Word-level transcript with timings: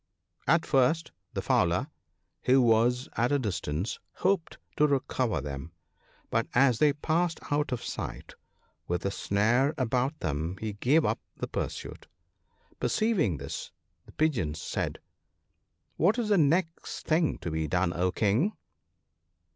At 0.47 0.65
first 0.65 1.11
the 1.35 1.43
fowler, 1.43 1.85
who 2.45 2.59
was 2.59 3.07
at 3.17 3.31
a 3.31 3.37
distance, 3.37 3.99
hoped 4.13 4.57
to 4.77 4.87
recover 4.87 5.41
them; 5.41 5.73
but 6.31 6.47
as 6.55 6.79
they 6.79 6.93
passed 6.93 7.39
out 7.51 7.71
of 7.71 7.83
sight 7.83 8.33
with 8.87 9.03
the 9.03 9.11
snare 9.11 9.75
about 9.77 10.19
them 10.19 10.57
he 10.59 10.73
gave 10.73 11.05
up 11.05 11.19
the 11.37 11.47
pursuit. 11.47 12.07
Perceiving 12.79 13.37
this, 13.37 13.69
the 14.07 14.11
Pigeons 14.13 14.59
said,' 14.59 14.97
What 15.97 16.17
is 16.17 16.29
the 16.29 16.37
next 16.39 17.05
thing 17.05 17.37
to 17.37 17.51
be 17.51 17.67
done, 17.67 17.93
O 17.93 18.11
King 18.11 18.53